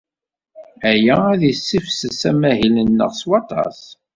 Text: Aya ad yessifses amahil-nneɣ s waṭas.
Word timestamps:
Aya 0.91 1.15
ad 1.33 1.41
yessifses 1.45 2.21
amahil-nneɣ 2.29 3.11
s 3.19 3.21
waṭas. 3.29 3.81